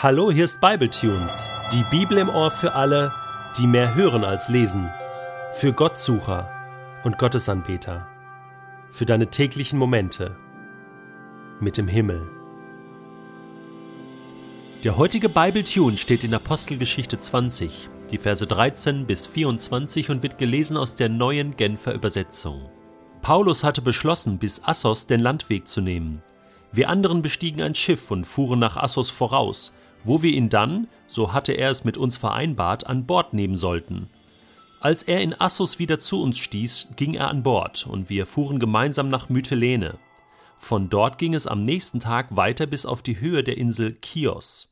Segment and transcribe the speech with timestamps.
[0.00, 3.12] Hallo, hier ist Bibletunes, die Bibel im Ohr für alle,
[3.56, 4.88] die mehr hören als lesen,
[5.54, 6.48] für Gottsucher
[7.02, 8.06] und Gottesanbeter,
[8.92, 10.36] für deine täglichen Momente
[11.58, 12.30] mit dem Himmel.
[14.84, 20.76] Der heutige Bibletune steht in Apostelgeschichte 20, die Verse 13 bis 24 und wird gelesen
[20.76, 22.70] aus der neuen Genfer Übersetzung.
[23.20, 26.22] Paulus hatte beschlossen, bis Assos den Landweg zu nehmen.
[26.70, 29.72] Wir anderen bestiegen ein Schiff und fuhren nach Assos voraus,
[30.04, 34.08] wo wir ihn dann, so hatte er es mit uns vereinbart, an Bord nehmen sollten.
[34.80, 38.60] Als er in Assos wieder zu uns stieß, ging er an Bord, und wir fuhren
[38.60, 39.98] gemeinsam nach Mytilene.
[40.58, 44.68] Von dort ging es am nächsten Tag weiter bis auf die Höhe der Insel Chios.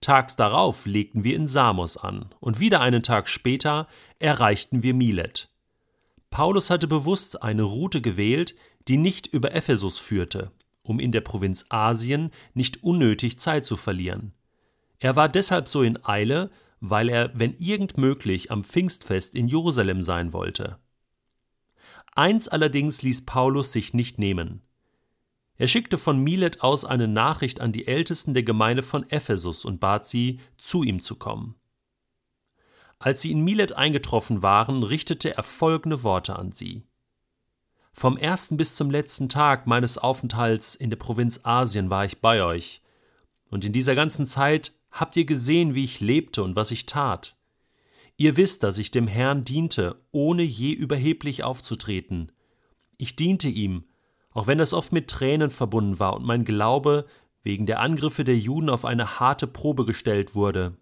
[0.00, 5.48] Tags darauf legten wir in Samos an, und wieder einen Tag später erreichten wir Milet.
[6.30, 8.54] Paulus hatte bewusst eine Route gewählt,
[8.86, 14.34] die nicht über Ephesus führte, um in der Provinz Asien nicht unnötig Zeit zu verlieren.
[15.00, 20.02] Er war deshalb so in Eile, weil er, wenn irgend möglich, am Pfingstfest in Jerusalem
[20.02, 20.78] sein wollte.
[22.14, 24.62] Eins allerdings ließ Paulus sich nicht nehmen.
[25.56, 29.80] Er schickte von Milet aus eine Nachricht an die Ältesten der Gemeinde von Ephesus und
[29.80, 31.56] bat sie, zu ihm zu kommen.
[33.00, 36.84] Als sie in Milet eingetroffen waren, richtete er folgende Worte an sie.
[37.92, 42.42] Vom ersten bis zum letzten Tag meines Aufenthalts in der Provinz Asien war ich bei
[42.42, 42.82] euch,
[43.50, 47.36] und in dieser ganzen Zeit habt ihr gesehen, wie ich lebte und was ich tat.
[48.16, 52.32] Ihr wisst, dass ich dem Herrn diente, ohne je überheblich aufzutreten.
[52.96, 53.84] Ich diente ihm,
[54.32, 57.06] auch wenn das oft mit Tränen verbunden war und mein Glaube
[57.42, 60.76] wegen der Angriffe der Juden auf eine harte Probe gestellt wurde.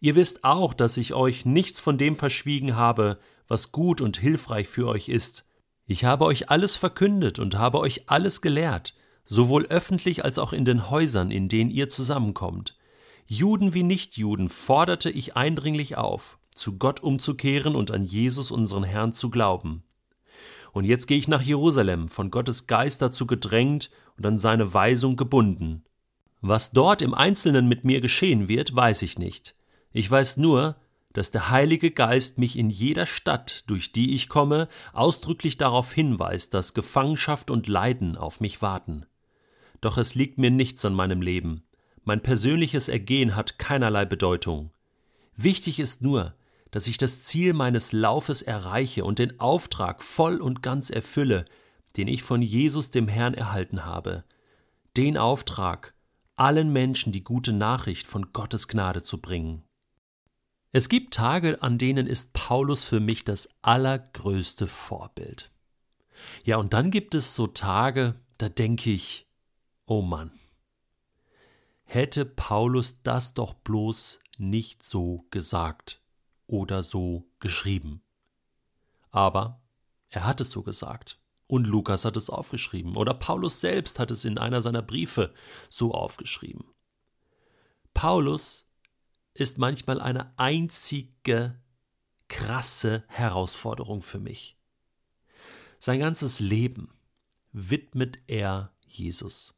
[0.00, 4.68] Ihr wisst auch, dass ich euch nichts von dem verschwiegen habe, was gut und hilfreich
[4.68, 5.44] für euch ist.
[5.86, 8.94] Ich habe euch alles verkündet und habe euch alles gelehrt,
[9.26, 12.76] sowohl öffentlich als auch in den Häusern, in denen ihr zusammenkommt.
[13.26, 19.12] Juden wie Nichtjuden forderte ich eindringlich auf, zu Gott umzukehren und an Jesus unseren Herrn
[19.12, 19.84] zu glauben.
[20.72, 25.16] Und jetzt gehe ich nach Jerusalem, von Gottes Geist dazu gedrängt und an seine Weisung
[25.16, 25.84] gebunden.
[26.40, 29.54] Was dort im Einzelnen mit mir geschehen wird, weiß ich nicht.
[29.92, 30.76] Ich weiß nur,
[31.12, 36.54] dass der Heilige Geist mich in jeder Stadt, durch die ich komme, ausdrücklich darauf hinweist,
[36.54, 39.06] dass Gefangenschaft und Leiden auf mich warten.
[39.80, 41.64] Doch es liegt mir nichts an meinem Leben.
[42.04, 44.70] Mein persönliches Ergehen hat keinerlei Bedeutung.
[45.36, 46.34] Wichtig ist nur,
[46.72, 51.44] dass ich das Ziel meines Laufes erreiche und den Auftrag voll und ganz erfülle,
[51.96, 54.24] den ich von Jesus dem Herrn erhalten habe.
[54.96, 55.94] Den Auftrag,
[56.34, 59.62] allen Menschen die gute Nachricht von Gottes Gnade zu bringen.
[60.72, 65.50] Es gibt Tage, an denen ist Paulus für mich das allergrößte Vorbild.
[66.44, 69.26] Ja, und dann gibt es so Tage, da denke ich,
[69.86, 70.32] oh Mann,
[71.94, 76.00] hätte Paulus das doch bloß nicht so gesagt
[76.46, 78.02] oder so geschrieben.
[79.10, 79.60] Aber
[80.08, 81.18] er hat es so gesagt.
[81.46, 82.96] Und Lukas hat es aufgeschrieben.
[82.96, 85.34] Oder Paulus selbst hat es in einer seiner Briefe
[85.68, 86.64] so aufgeschrieben.
[87.92, 88.66] Paulus
[89.34, 91.60] ist manchmal eine einzige
[92.28, 94.56] krasse Herausforderung für mich.
[95.78, 96.94] Sein ganzes Leben
[97.52, 99.54] widmet er Jesus.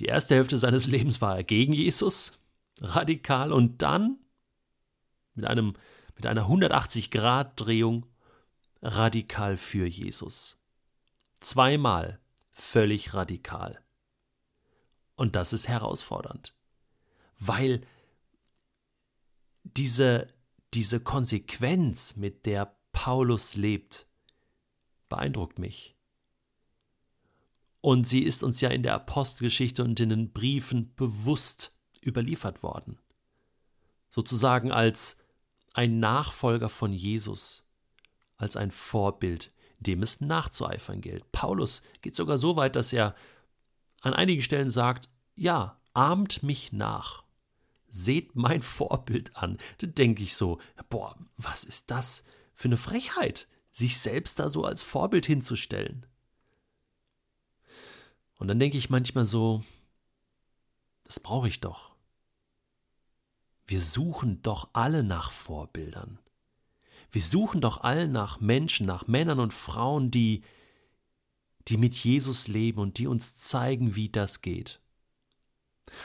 [0.00, 2.38] Die erste Hälfte seines Lebens war er gegen Jesus,
[2.80, 4.18] radikal, und dann
[5.34, 5.74] mit, einem,
[6.14, 8.06] mit einer 180-Grad-Drehung
[8.82, 10.58] radikal für Jesus.
[11.40, 12.20] Zweimal
[12.50, 13.80] völlig radikal.
[15.16, 16.54] Und das ist herausfordernd,
[17.38, 17.80] weil
[19.64, 20.28] diese,
[20.74, 24.06] diese Konsequenz, mit der Paulus lebt,
[25.08, 25.97] beeindruckt mich.
[27.80, 32.98] Und sie ist uns ja in der Apostelgeschichte und in den Briefen bewusst überliefert worden.
[34.10, 35.18] Sozusagen als
[35.74, 37.64] ein Nachfolger von Jesus,
[38.36, 41.30] als ein Vorbild, dem es nachzueifern gilt.
[41.30, 43.14] Paulus geht sogar so weit, dass er
[44.00, 47.22] an einigen Stellen sagt, ja, ahmt mich nach
[47.90, 49.58] seht mein Vorbild an.
[49.78, 50.58] Da denke ich so,
[50.88, 52.24] boah, was ist das
[52.54, 56.06] für eine Frechheit, sich selbst da so als Vorbild hinzustellen.
[58.38, 59.62] Und dann denke ich manchmal so,
[61.04, 61.92] das brauche ich doch.
[63.66, 66.18] Wir suchen doch alle nach Vorbildern.
[67.10, 70.42] Wir suchen doch alle nach Menschen, nach Männern und Frauen, die,
[71.68, 74.80] die mit Jesus leben und die uns zeigen, wie das geht.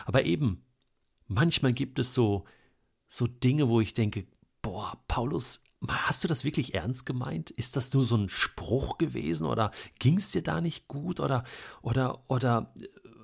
[0.05, 0.65] Aber eben,
[1.27, 2.45] manchmal gibt es so,
[3.07, 4.25] so Dinge, wo ich denke,
[4.61, 7.51] boah, Paulus, hast du das wirklich ernst gemeint?
[7.51, 11.43] Ist das nur so ein Spruch gewesen oder ging es dir da nicht gut oder,
[11.81, 12.73] oder, oder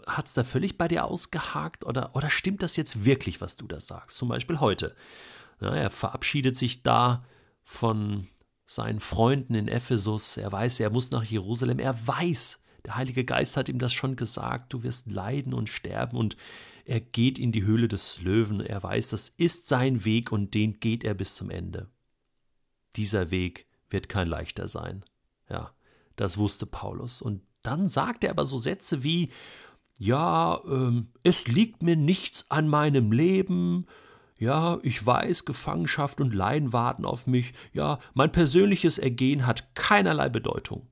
[0.08, 3.68] hat es da völlig bei dir ausgehakt oder, oder stimmt das jetzt wirklich, was du
[3.68, 4.18] da sagst?
[4.18, 4.96] Zum Beispiel heute.
[5.62, 7.26] Ja, er verabschiedet sich da
[7.64, 8.28] von
[8.66, 10.38] seinen Freunden in Ephesus.
[10.38, 11.80] Er weiß, er muss nach Jerusalem.
[11.80, 14.74] Er weiß, der Heilige Geist hat ihm das schon gesagt.
[14.74, 16.18] Du wirst leiden und sterben.
[16.18, 16.38] Und
[16.86, 18.62] er geht in die Höhle des Löwen.
[18.62, 21.90] Er weiß, das ist sein Weg und den geht er bis zum Ende.
[22.96, 25.04] Dieser Weg wird kein leichter sein.
[25.50, 25.74] Ja,
[26.16, 27.22] das wusste Paulus.
[27.22, 29.32] Und dann sagt er aber so Sätze wie,
[29.98, 33.86] ja, ähm, es liegt mir nichts an meinem Leben,
[34.40, 40.30] ja, ich weiß, Gefangenschaft und Leiden warten auf mich, ja, mein persönliches Ergehen hat keinerlei
[40.30, 40.88] Bedeutung.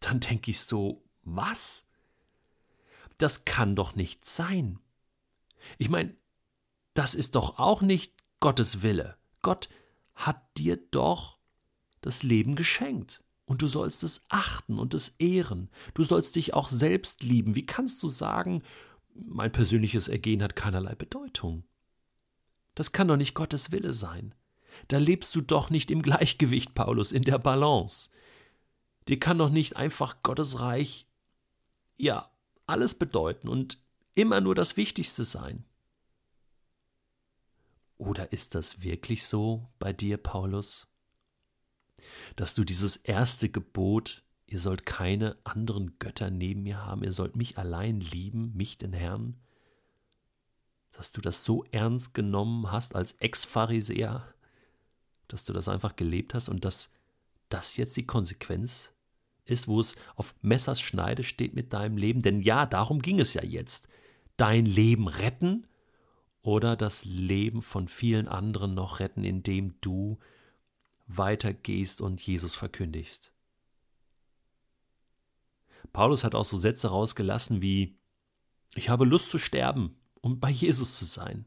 [0.00, 1.84] Dann denke ich so, was?
[3.18, 4.78] Das kann doch nicht sein.
[5.76, 6.16] Ich meine,
[6.94, 9.18] das ist doch auch nicht Gottes Wille.
[9.42, 9.68] Gott
[10.18, 11.38] hat dir doch
[12.00, 13.22] das Leben geschenkt.
[13.46, 15.70] Und du sollst es achten und es ehren.
[15.94, 17.54] Du sollst dich auch selbst lieben.
[17.54, 18.62] Wie kannst du sagen,
[19.14, 21.64] mein persönliches Ergehen hat keinerlei Bedeutung?
[22.74, 24.34] Das kann doch nicht Gottes Wille sein.
[24.88, 28.10] Da lebst du doch nicht im Gleichgewicht, Paulus, in der Balance.
[29.06, 31.06] Dir kann doch nicht einfach Gottes Reich,
[31.96, 32.30] ja,
[32.66, 33.78] alles bedeuten und
[34.14, 35.64] immer nur das Wichtigste sein.
[37.98, 40.88] Oder ist das wirklich so bei dir, Paulus?
[42.36, 47.36] dass du dieses erste Gebot, ihr sollt keine anderen Götter neben mir haben, ihr sollt
[47.36, 49.36] mich allein lieben, mich den Herrn,
[50.92, 54.34] dass du das so ernst genommen hast als Ex-Pharisäer,
[55.28, 56.90] dass du das einfach gelebt hast und dass
[57.48, 58.92] das jetzt die Konsequenz
[59.44, 62.20] ist, wo es auf Messers Schneide steht mit deinem Leben.
[62.20, 63.88] Denn ja, darum ging es ja jetzt.
[64.36, 65.66] Dein Leben retten
[66.48, 70.18] oder das Leben von vielen anderen noch retten, indem du
[71.06, 73.34] weitergehst und Jesus verkündigst.
[75.92, 77.98] Paulus hat auch so Sätze rausgelassen wie
[78.74, 81.44] Ich habe Lust zu sterben, um bei Jesus zu sein.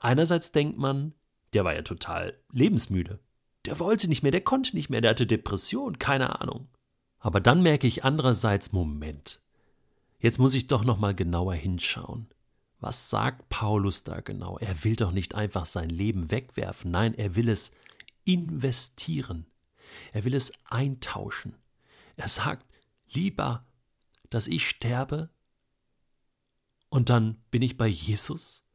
[0.00, 1.12] Einerseits denkt man,
[1.52, 3.20] der war ja total lebensmüde.
[3.66, 6.68] Der wollte nicht mehr, der konnte nicht mehr, der hatte Depression, keine Ahnung.
[7.18, 9.42] Aber dann merke ich andererseits, Moment,
[10.20, 12.30] jetzt muss ich doch noch mal genauer hinschauen.
[12.84, 14.58] Was sagt Paulus da genau?
[14.58, 17.72] Er will doch nicht einfach sein Leben wegwerfen, nein, er will es
[18.24, 19.46] investieren.
[20.12, 21.56] Er will es eintauschen.
[22.16, 22.66] Er sagt,
[23.08, 23.64] lieber,
[24.28, 25.30] dass ich sterbe
[26.90, 28.66] und dann bin ich bei Jesus,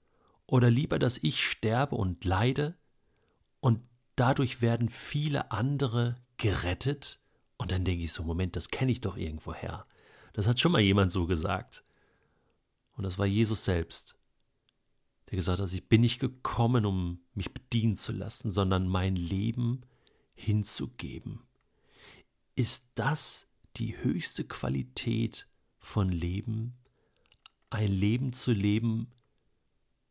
[0.48, 2.76] oder lieber, dass ich sterbe und leide
[3.60, 3.80] und
[4.16, 7.22] dadurch werden viele andere gerettet.
[7.58, 9.86] Und dann denke ich so, Moment, das kenne ich doch irgendwoher.
[10.34, 11.84] Das hat schon mal jemand so gesagt.
[13.00, 14.19] Und das war Jesus selbst
[15.30, 19.84] der gesagt hat, ich bin nicht gekommen, um mich bedienen zu lassen, sondern mein Leben
[20.34, 21.44] hinzugeben.
[22.56, 23.48] Ist das
[23.78, 25.48] die höchste Qualität
[25.78, 26.74] von Leben?
[27.69, 29.12] Ein Leben zu leben,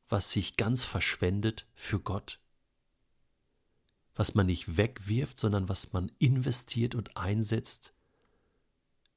[0.08, 2.38] was sich ganz verschwendet für Gott?
[4.14, 7.92] Was man nicht wegwirft, sondern was man investiert und einsetzt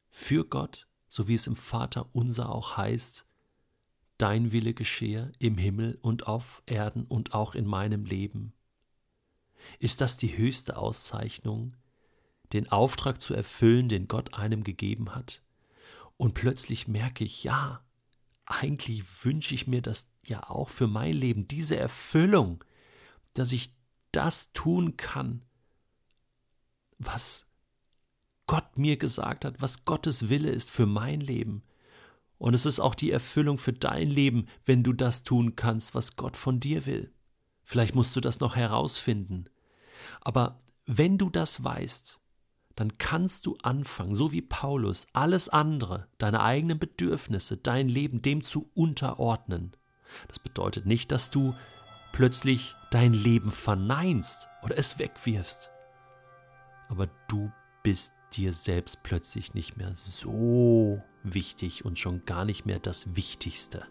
[0.10, 3.28] für Gott, so wie es im Vater unser auch heißt,
[4.22, 8.54] dein Wille geschehe im Himmel und auf Erden und auch in meinem Leben.
[9.80, 11.74] Ist das die höchste Auszeichnung,
[12.54, 15.44] den Auftrag zu erfüllen, den Gott einem gegeben hat?
[16.18, 17.84] Und plötzlich merke ich, ja,
[18.46, 22.64] eigentlich wünsche ich mir das ja auch für mein Leben, diese Erfüllung,
[23.34, 23.74] dass ich
[24.12, 25.42] das tun kann,
[27.00, 27.48] was
[28.46, 31.64] Gott mir gesagt hat, was Gottes Wille ist für mein Leben.
[32.42, 36.16] Und es ist auch die Erfüllung für dein Leben, wenn du das tun kannst, was
[36.16, 37.14] Gott von dir will.
[37.64, 39.46] Vielleicht musst du das noch herausfinden.
[40.22, 40.58] Aber
[40.88, 42.20] wenn du das weißt,
[42.76, 48.44] dann kannst du anfangen, so wie Paulus, alles andere, deine eigenen Bedürfnisse, dein Leben dem
[48.44, 49.78] zu unterordnen.
[50.28, 51.54] Das bedeutet nicht, dass du
[52.12, 55.70] plötzlich dein Leben verneinst oder es wegwirfst.
[56.90, 57.52] Aber du
[57.84, 63.86] bist dir selbst plötzlich nicht mehr so wichtig und schon gar nicht mehr das Wichtigste.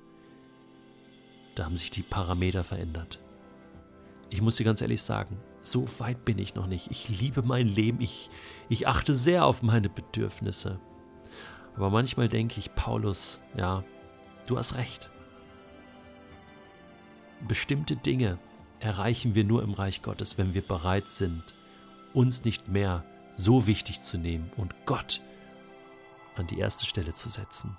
[1.55, 3.19] Da haben sich die Parameter verändert.
[4.31, 6.91] Ich muss dir ganz ehrlich sagen, so weit bin ich noch nicht.
[6.91, 8.31] Ich liebe mein Leben, ich,
[8.69, 10.81] ich achte sehr auf meine Bedürfnisse.
[11.77, 13.85] Aber manchmal denke ich, Paulus, ja,
[14.47, 15.11] du hast recht.
[17.47, 18.39] Bestimmte Dinge
[18.81, 21.55] erreichen wir nur im Reich Gottes, wenn wir bereit sind,
[22.13, 23.05] uns nicht mehr
[23.41, 25.21] so wichtig zu nehmen und Gott
[26.37, 27.77] an die erste Stelle zu setzen.